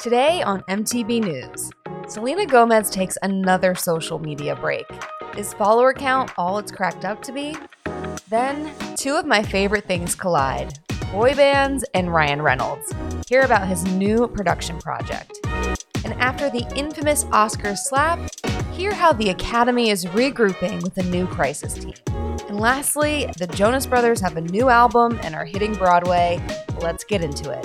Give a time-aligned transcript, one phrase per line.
[0.00, 1.70] Today on MTB News,
[2.08, 4.84] Selena Gomez takes another social media break.
[5.38, 7.56] Is follower count all it's cracked up to be?
[8.28, 10.78] Then, two of my favorite things collide
[11.12, 12.92] boy bands and Ryan Reynolds.
[13.28, 15.38] Hear about his new production project.
[16.04, 18.18] And after the infamous Oscars slap,
[18.72, 21.94] hear how the Academy is regrouping with a new crisis team.
[22.48, 26.44] And lastly, the Jonas Brothers have a new album and are hitting Broadway.
[26.80, 27.64] Let's get into it.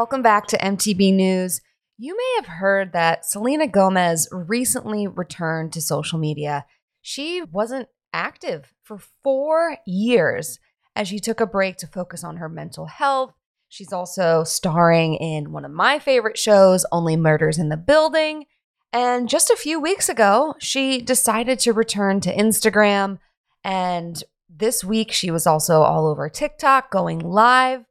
[0.00, 1.60] Welcome back to MTB News.
[1.98, 6.64] You may have heard that Selena Gomez recently returned to social media.
[7.02, 10.58] She wasn't active for four years
[10.96, 13.34] as she took a break to focus on her mental health.
[13.68, 18.46] She's also starring in one of my favorite shows, Only Murders in the Building.
[18.94, 23.18] And just a few weeks ago, she decided to return to Instagram.
[23.62, 27.84] And this week, she was also all over TikTok going live.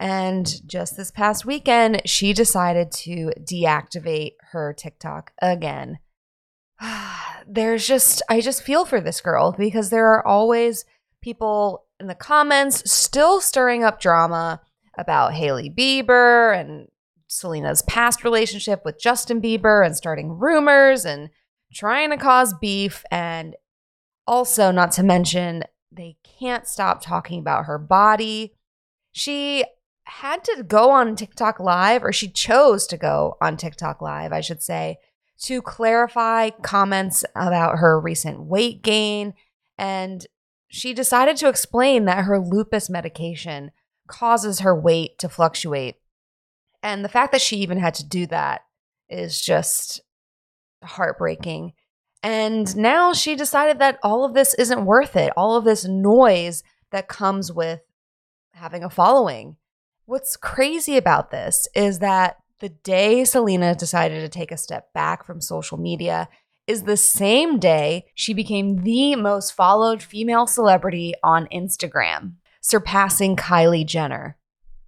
[0.00, 5.98] And just this past weekend, she decided to deactivate her TikTok again.
[7.46, 10.86] There's just, I just feel for this girl because there are always
[11.20, 14.62] people in the comments still stirring up drama
[14.96, 16.88] about Hailey Bieber and
[17.28, 21.28] Selena's past relationship with Justin Bieber and starting rumors and
[21.74, 23.04] trying to cause beef.
[23.10, 23.54] And
[24.26, 28.54] also, not to mention, they can't stop talking about her body.
[29.12, 29.64] She
[30.10, 34.40] had to go on TikTok Live, or she chose to go on TikTok Live, I
[34.40, 34.98] should say,
[35.42, 39.34] to clarify comments about her recent weight gain.
[39.78, 40.26] And
[40.68, 43.70] she decided to explain that her lupus medication
[44.08, 45.96] causes her weight to fluctuate.
[46.82, 48.62] And the fact that she even had to do that
[49.08, 50.00] is just
[50.82, 51.72] heartbreaking.
[52.22, 56.62] And now she decided that all of this isn't worth it, all of this noise
[56.90, 57.80] that comes with
[58.52, 59.56] having a following
[60.10, 65.24] What's crazy about this is that the day Selena decided to take a step back
[65.24, 66.28] from social media
[66.66, 73.86] is the same day she became the most followed female celebrity on Instagram, surpassing Kylie
[73.86, 74.36] Jenner.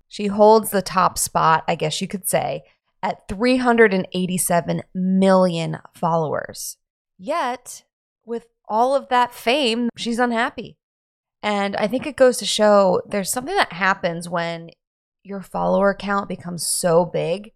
[0.09, 2.65] She holds the top spot, I guess you could say,
[3.01, 6.79] at 387 million followers.
[7.17, 7.85] Yet,
[8.25, 10.79] with all of that fame, she's unhappy.
[11.45, 14.71] And I think it goes to show there's something that happens when
[15.25, 17.53] your follower count becomes so big,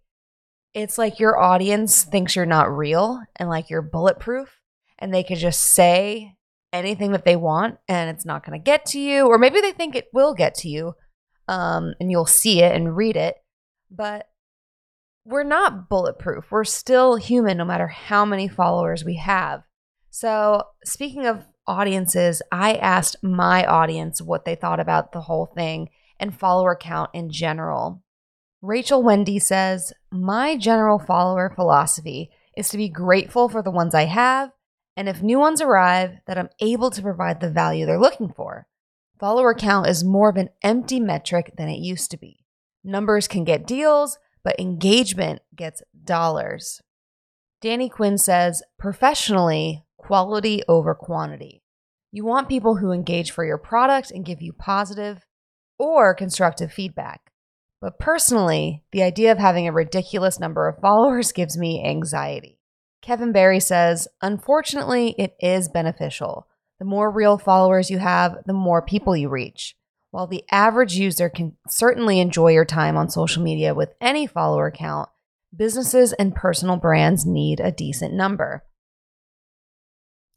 [0.73, 4.59] it's like your audience thinks you're not real and like you're bulletproof
[4.99, 6.35] and they could just say
[6.73, 9.71] anything that they want and it's not going to get to you or maybe they
[9.71, 10.93] think it will get to you
[11.47, 13.35] um, and you'll see it and read it
[13.89, 14.27] but
[15.25, 16.45] we're not bulletproof.
[16.51, 19.63] We're still human no matter how many followers we have.
[20.09, 25.89] So speaking of audiences i asked my audience what they thought about the whole thing
[26.19, 28.03] and follower count in general.
[28.61, 34.05] Rachel Wendy says, My general follower philosophy is to be grateful for the ones I
[34.05, 34.51] have,
[34.95, 38.67] and if new ones arrive, that I'm able to provide the value they're looking for.
[39.19, 42.45] Follower count is more of an empty metric than it used to be.
[42.83, 46.81] Numbers can get deals, but engagement gets dollars.
[47.61, 51.61] Danny Quinn says, professionally, quality over quantity.
[52.11, 55.26] You want people who engage for your product and give you positive,
[55.77, 57.31] or constructive feedback.
[57.81, 62.59] But personally, the idea of having a ridiculous number of followers gives me anxiety.
[63.01, 66.47] Kevin Barry says, Unfortunately, it is beneficial.
[66.79, 69.75] The more real followers you have, the more people you reach.
[70.11, 74.71] While the average user can certainly enjoy your time on social media with any follower
[74.71, 75.09] count,
[75.55, 78.63] businesses and personal brands need a decent number.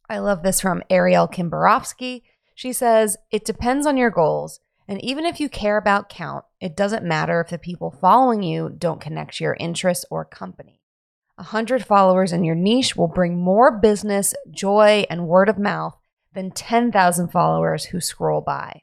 [0.09, 2.23] I love this from Ariel Kimberovsky.
[2.55, 4.61] She says, It depends on your goals.
[4.91, 8.75] And even if you care about count, it doesn't matter if the people following you
[8.77, 10.81] don't connect to your interests or company.
[11.39, 15.97] A hundred followers in your niche will bring more business, joy, and word of mouth
[16.35, 18.81] than 10,000 followers who scroll by.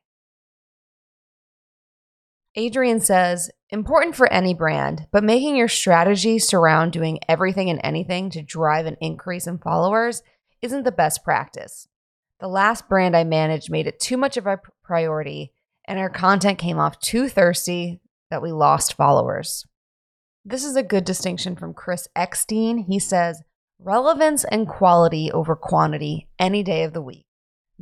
[2.56, 8.30] Adrian says, important for any brand, but making your strategy surround doing everything and anything
[8.30, 10.24] to drive an increase in followers
[10.62, 11.90] isn't the best practice.
[12.40, 15.52] The last brand I managed made it too much of a priority
[15.88, 19.66] and our content came off too thirsty that we lost followers.
[20.44, 22.86] This is a good distinction from Chris Eckstein.
[22.88, 23.42] He says,
[23.80, 27.26] relevance and quality over quantity any day of the week.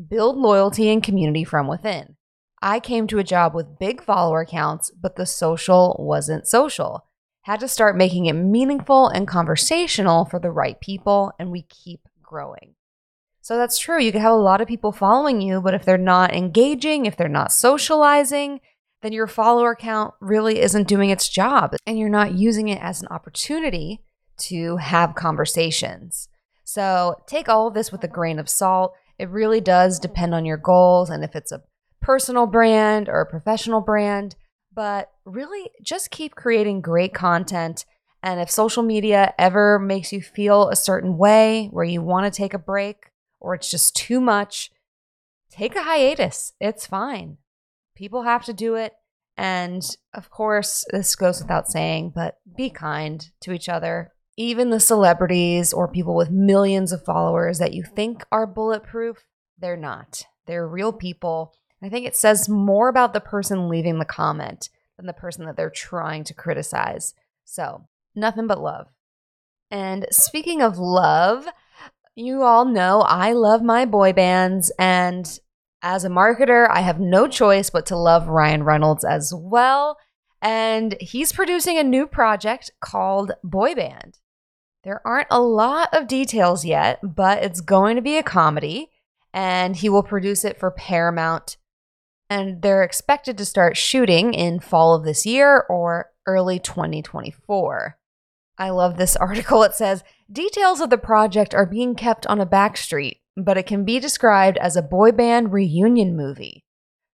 [0.10, 2.16] Build loyalty and community from within.
[2.62, 7.06] I came to a job with big follower counts, but the social wasn't social.
[7.44, 12.02] Had to start making it meaningful and conversational for the right people, and we keep
[12.24, 12.76] growing.
[13.46, 14.02] So that's true.
[14.02, 17.16] You could have a lot of people following you, but if they're not engaging, if
[17.16, 18.60] they're not socializing,
[19.04, 23.04] then your follower count really isn't doing its job and you're not using it as
[23.04, 24.02] an opportunity
[24.38, 26.28] to have conversations.
[26.64, 28.96] So take all of this with a grain of salt.
[29.20, 31.62] It really does depend on your goals and if it's a
[32.02, 34.36] personal brand or a professional brand,
[34.74, 37.86] but really just keep creating great content.
[38.24, 42.36] And if social media ever makes you feel a certain way where you want to
[42.36, 43.12] take a break
[43.46, 44.72] or it's just too much,
[45.52, 46.54] take a hiatus.
[46.60, 47.38] It's fine.
[47.96, 48.94] People have to do it.
[49.38, 49.84] And
[50.16, 54.12] of course, this goes without saying, but be kind to each other.
[54.36, 59.24] Even the celebrities or people with millions of followers that you think are bulletproof,
[59.60, 60.24] they're not.
[60.48, 61.54] They're real people.
[61.84, 65.56] I think it says more about the person leaving the comment than the person that
[65.56, 67.14] they're trying to criticize.
[67.44, 68.88] So, nothing but love.
[69.70, 71.46] And speaking of love,
[72.16, 75.40] you all know I love my boy bands, and
[75.82, 79.98] as a marketer, I have no choice but to love Ryan Reynolds as well.
[80.42, 84.20] And he's producing a new project called Boy Band.
[84.84, 88.92] There aren't a lot of details yet, but it's going to be a comedy,
[89.34, 91.58] and he will produce it for Paramount.
[92.30, 97.98] And they're expected to start shooting in fall of this year or early 2024.
[98.58, 99.64] I love this article.
[99.64, 103.66] It says details of the project are being kept on a back street but it
[103.66, 106.64] can be described as a boy band reunion movie.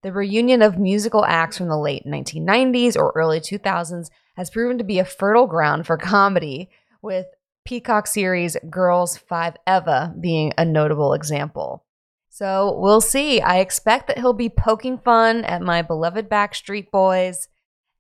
[0.03, 4.83] The reunion of musical acts from the late 1990s or early 2000s has proven to
[4.83, 6.69] be a fertile ground for comedy,
[7.01, 7.27] with
[7.65, 11.83] Peacock series Girls 5 Eva being a notable example.
[12.29, 13.41] So we'll see.
[13.41, 17.47] I expect that he'll be poking fun at my beloved Backstreet Boys.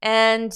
[0.01, 0.53] And,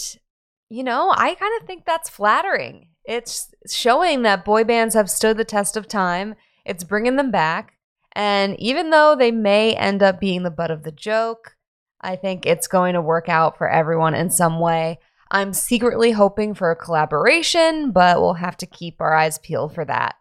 [0.70, 2.90] you know, I kind of think that's flattering.
[3.06, 6.36] It's showing that boy bands have stood the test of time
[6.66, 7.74] it's bringing them back.
[8.14, 11.56] And even though they may end up being the butt of the joke,
[12.02, 15.00] I think it's going to work out for everyone in some way.
[15.32, 19.86] I'm secretly hoping for a collaboration, but we'll have to keep our eyes peeled for
[19.86, 20.16] that.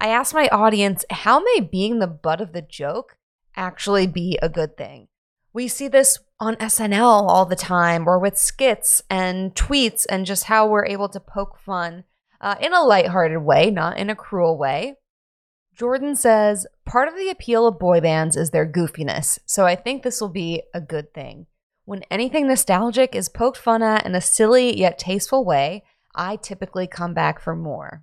[0.00, 3.16] I asked my audience how may being the butt of the joke
[3.56, 5.08] actually be a good thing?
[5.54, 10.44] We see this on SNL all the time, or with skits and tweets, and just
[10.44, 12.02] how we're able to poke fun
[12.40, 14.96] uh, in a lighthearted way, not in a cruel way.
[15.72, 20.02] Jordan says part of the appeal of boy bands is their goofiness, so I think
[20.02, 21.46] this will be a good thing.
[21.84, 25.84] When anything nostalgic is poked fun at in a silly yet tasteful way,
[26.16, 28.02] I typically come back for more.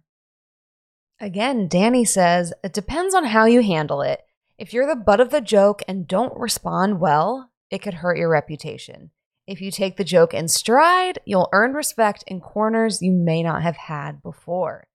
[1.19, 4.21] Again, Danny says it depends on how you handle it.
[4.61, 8.29] If you're the butt of the joke and don't respond well, it could hurt your
[8.29, 9.09] reputation.
[9.47, 13.63] If you take the joke in stride, you'll earn respect in corners you may not
[13.63, 14.85] have had before.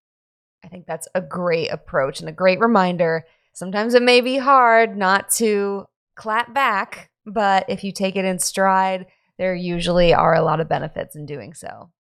[0.64, 3.26] I think that's a great approach and a great reminder.
[3.54, 8.38] Sometimes it may be hard not to clap back, but if you take it in
[8.38, 11.90] stride, there usually are a lot of benefits in doing so.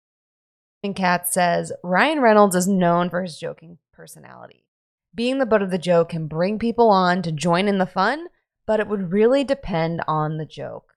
[0.84, 4.65] And Kat says Ryan Reynolds is known for his joking personality.
[5.16, 8.26] Being the butt of the joke can bring people on to join in the fun,
[8.66, 10.92] but it would really depend on the joke.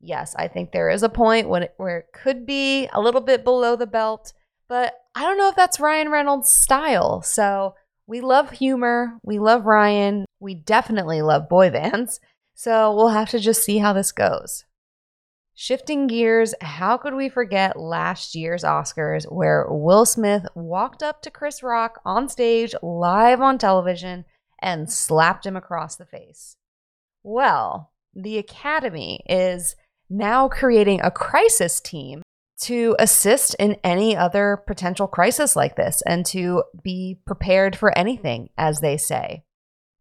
[0.00, 3.20] Yes, I think there is a point when it, where it could be a little
[3.20, 4.32] bit below the belt,
[4.68, 7.22] but I don't know if that's Ryan Reynolds' style.
[7.22, 7.74] So
[8.06, 9.18] we love humor.
[9.24, 10.26] We love Ryan.
[10.38, 12.20] We definitely love boy bands.
[12.54, 14.64] So we'll have to just see how this goes.
[15.62, 21.30] Shifting gears, how could we forget last year's Oscars where Will Smith walked up to
[21.30, 24.24] Chris Rock on stage live on television
[24.62, 26.56] and slapped him across the face?
[27.22, 29.76] Well, the Academy is
[30.08, 32.22] now creating a crisis team
[32.62, 38.48] to assist in any other potential crisis like this and to be prepared for anything,
[38.56, 39.44] as they say.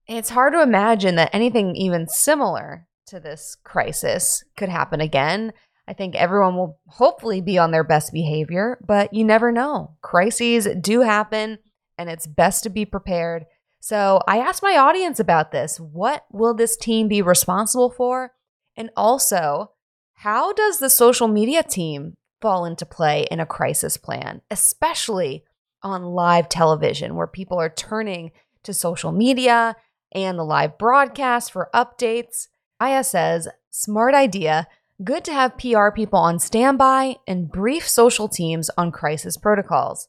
[0.07, 5.53] It's hard to imagine that anything even similar to this crisis could happen again.
[5.87, 9.95] I think everyone will hopefully be on their best behavior, but you never know.
[10.01, 11.57] Crises do happen,
[11.97, 13.45] and it's best to be prepared.
[13.79, 15.79] So I asked my audience about this.
[15.79, 18.33] What will this team be responsible for?
[18.75, 19.71] And also,
[20.13, 25.43] how does the social media team fall into play in a crisis plan, especially
[25.81, 28.31] on live television where people are turning
[28.63, 29.75] to social media
[30.11, 32.47] and the live broadcast for updates.
[32.79, 34.67] Aya says, smart idea.
[35.03, 40.07] Good to have PR people on standby and brief social teams on crisis protocols.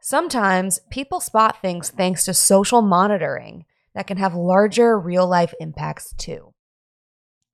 [0.00, 6.14] Sometimes people spot things thanks to social monitoring that can have larger real life impacts
[6.14, 6.54] too.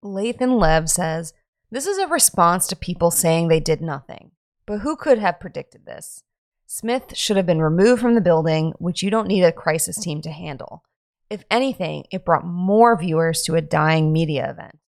[0.05, 1.33] Lathan Lev says,
[1.71, 4.31] this is a response to people saying they did nothing.
[4.67, 6.23] But who could have predicted this?
[6.67, 10.21] Smith should have been removed from the building, which you don't need a crisis team
[10.23, 10.85] to handle.
[11.29, 14.79] If anything, it brought more viewers to a dying media event.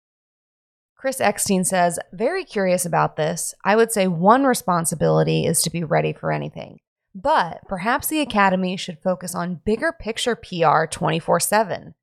[0.97, 3.55] Chris Eckstein says, Very curious about this.
[3.65, 6.81] I would say one responsibility is to be ready for anything.
[7.15, 11.95] But perhaps the Academy should focus on bigger picture PR 24 7.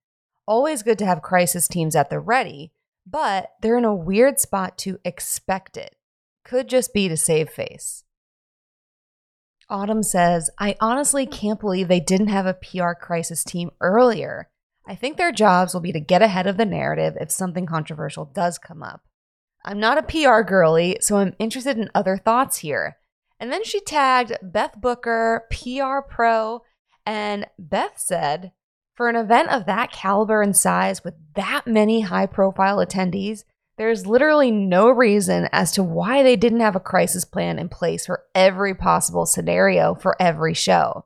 [0.47, 2.71] Always good to have crisis teams at the ready,
[3.05, 5.95] but they're in a weird spot to expect it.
[6.43, 8.03] Could just be to save face.
[9.69, 14.49] Autumn says, I honestly can't believe they didn't have a PR crisis team earlier.
[14.87, 18.25] I think their jobs will be to get ahead of the narrative if something controversial
[18.25, 19.01] does come up.
[19.63, 22.97] I'm not a PR girly, so I'm interested in other thoughts here.
[23.39, 26.61] And then she tagged Beth Booker, PR Pro,
[27.05, 28.51] and Beth said,
[28.95, 33.43] for an event of that caliber and size with that many high profile attendees,
[33.77, 38.05] there's literally no reason as to why they didn't have a crisis plan in place
[38.05, 41.05] for every possible scenario for every show.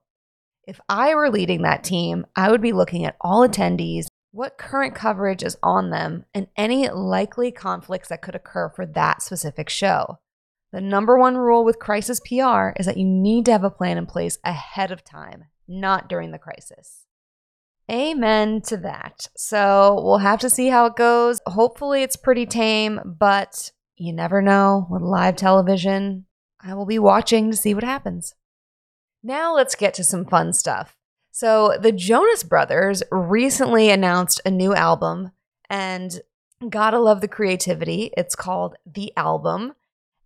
[0.68, 4.94] If I were leading that team, I would be looking at all attendees, what current
[4.94, 10.20] coverage is on them, and any likely conflicts that could occur for that specific show.
[10.72, 13.98] The number one rule with crisis PR is that you need to have a plan
[13.98, 17.08] in place ahead of time, not during the crisis.
[17.90, 19.28] Amen to that.
[19.36, 21.42] So we'll have to see how it goes.
[21.48, 26.26] Hopefully, it's pretty tame, but you never know with live television.
[26.62, 28.36] I will be watching to see what happens.
[29.24, 30.96] Now, let's get to some fun stuff.
[31.32, 35.32] So, the Jonas Brothers recently announced a new album,
[35.70, 36.22] and
[36.68, 38.12] gotta love the creativity.
[38.18, 39.74] It's called The Album.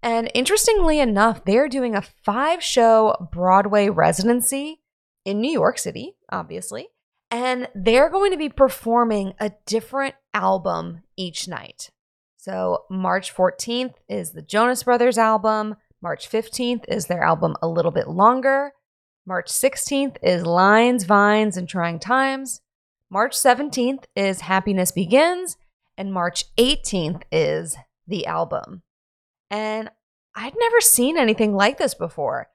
[0.01, 4.81] And interestingly enough, they're doing a five show Broadway residency
[5.23, 6.89] in New York City, obviously.
[7.33, 11.89] And they're going to be performing a different album each night.
[12.37, 15.77] So, March 14th is the Jonas Brothers album.
[15.99, 18.73] March 15th is their album A Little Bit Longer.
[19.25, 22.61] March 16th is Lines, Vines, and Trying Times.
[23.09, 25.57] March 17th is Happiness Begins.
[25.97, 27.75] And March 18th is
[28.05, 28.83] the album.
[29.49, 29.89] And
[30.35, 32.49] I'd never seen anything like this before.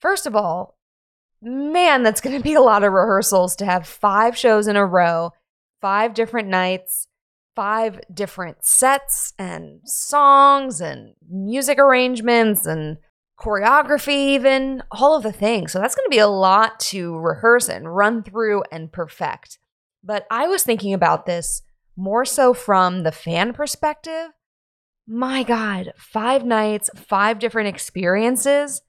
[0.00, 0.76] First of all,
[1.44, 4.86] man, that's going to be a lot of rehearsals to have five shows in a
[4.86, 5.32] row,
[5.80, 7.06] five different nights,
[7.54, 12.96] five different sets and songs and music arrangements and
[13.38, 15.72] choreography, even all of the things.
[15.72, 19.58] So that's going to be a lot to rehearse and run through and perfect.
[20.02, 21.62] But I was thinking about this
[21.96, 24.30] more so from the fan perspective.
[25.06, 28.82] My God, five nights, five different experiences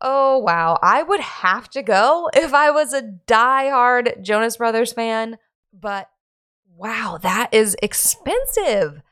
[0.00, 5.38] oh wow, I would have to go if I was a die-hard Jonas Brothers fan,
[5.72, 6.08] but
[6.76, 9.02] wow, that is expensive.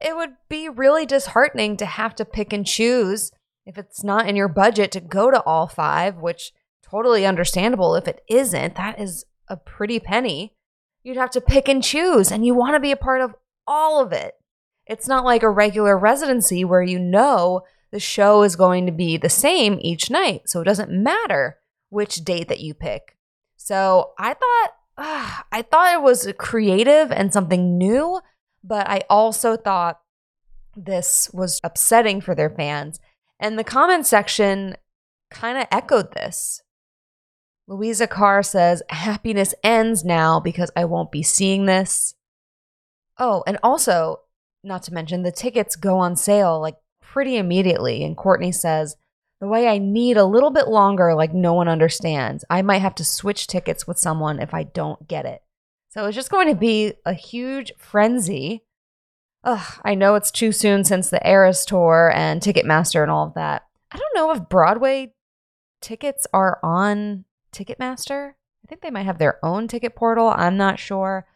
[0.00, 3.30] It would be really disheartening to have to pick and choose
[3.64, 8.06] if it's not in your budget to go to all five, which totally understandable if
[8.06, 8.74] it isn't.
[8.74, 10.52] That is a pretty penny.
[11.02, 13.34] You'd have to pick and choose and you want to be a part of
[13.66, 14.34] all of it.
[14.86, 17.62] It's not like a regular residency where you know
[17.94, 20.50] the show is going to be the same each night.
[20.50, 21.58] So it doesn't matter
[21.90, 23.16] which date that you pick.
[23.56, 28.20] So I thought, uh, I thought it was creative and something new,
[28.64, 30.00] but I also thought
[30.74, 32.98] this was upsetting for their fans.
[33.38, 34.74] And the comment section
[35.30, 36.62] kind of echoed this.
[37.68, 42.16] Louisa Carr says, Happiness ends now because I won't be seeing this.
[43.20, 44.22] Oh, and also,
[44.64, 46.74] not to mention, the tickets go on sale like
[47.14, 48.02] pretty immediately.
[48.02, 48.96] And Courtney says,
[49.38, 52.44] The way I need a little bit longer, like no one understands.
[52.50, 55.40] I might have to switch tickets with someone if I don't get it.
[55.90, 58.64] So it's just going to be a huge frenzy.
[59.44, 63.34] Ugh, I know it's too soon since the Eras tour and Ticketmaster and all of
[63.34, 63.62] that.
[63.92, 65.14] I don't know if Broadway
[65.80, 68.30] tickets are on Ticketmaster.
[68.30, 70.34] I think they might have their own ticket portal.
[70.34, 71.28] I'm not sure.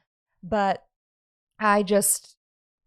[0.42, 0.84] But
[1.60, 2.37] I just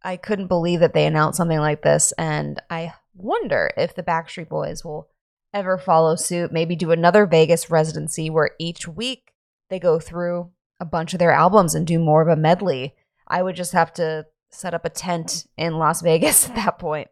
[0.04, 2.12] I couldn't believe that they announced something like this.
[2.18, 5.10] And I wonder if the Backstreet Boys will
[5.54, 9.34] ever follow suit, maybe do another Vegas residency where each week
[9.70, 12.96] they go through a bunch of their albums and do more of a medley.
[13.28, 17.10] I would just have to set up a tent in Las Vegas at that point.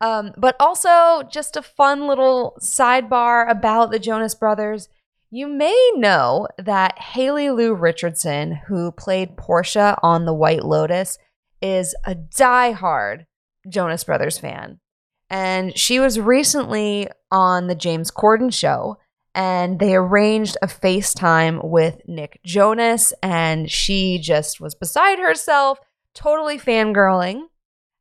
[0.00, 4.88] Um, but also, just a fun little sidebar about the Jonas Brothers.
[5.30, 11.18] You may know that Haley Lu Richardson, who played Portia on The White Lotus,
[11.62, 13.26] is a die-hard
[13.68, 14.80] Jonas Brothers fan.
[15.30, 18.98] And she was recently on the James Corden show
[19.34, 25.78] and they arranged a FaceTime with Nick Jonas and she just was beside herself,
[26.12, 27.44] totally fangirling.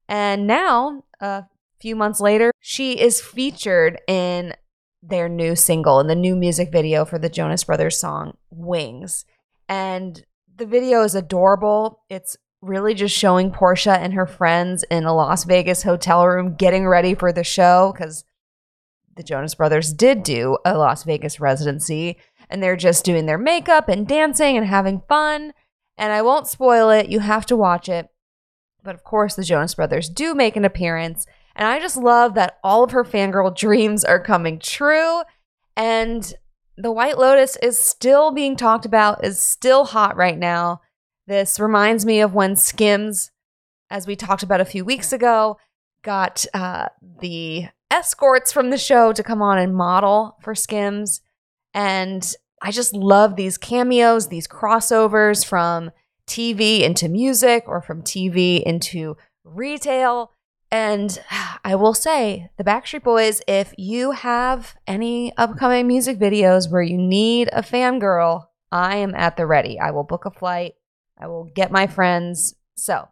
[0.10, 1.46] And now, a
[1.80, 4.54] few months later, she is featured in
[5.02, 9.26] their new single in the new music video for the Jonas Brothers song Wings.
[9.70, 12.04] And the video is adorable.
[12.10, 16.88] It's really just showing Portia and her friends in a Las Vegas hotel room getting
[16.88, 18.24] ready for the show because
[19.16, 22.18] the Jonas Brothers did do a Las Vegas residency
[22.50, 25.54] and they're just doing their makeup and dancing and having fun.
[25.98, 28.08] And I won't spoil it, you have to watch it.
[28.84, 31.26] But of course, the Jonas Brothers do make an appearance.
[31.56, 35.22] And I just love that all of her fangirl dreams are coming true.
[35.76, 36.34] And
[36.78, 40.82] the White Lotus is still being talked about, is still hot right now.
[41.28, 43.32] This reminds me of when Skims,
[43.90, 45.58] as we talked about a few weeks ago,
[46.04, 46.88] got uh,
[47.20, 51.22] the escorts from the show to come on and model for Skims.
[51.74, 55.92] And I just love these cameos, these crossovers from
[56.28, 60.32] TV into music or from TV into retail.
[60.72, 61.22] And
[61.64, 66.98] I will say, the Backstreet Boys, if you have any upcoming music videos where you
[66.98, 69.80] need a fangirl, I am at the ready.
[69.80, 70.74] I will book a flight,
[71.22, 72.56] I will get my friends.
[72.76, 73.08] So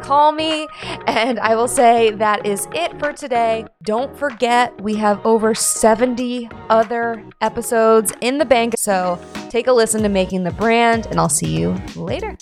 [0.00, 0.66] call me,
[1.06, 3.66] and I will say that is it for today.
[3.84, 8.74] Don't forget, we have over 70 other episodes in the bank.
[8.76, 12.36] So take a listen to Making the Brand, and I'll see you later.